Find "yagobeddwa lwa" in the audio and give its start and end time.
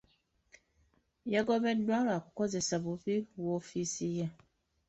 1.33-2.17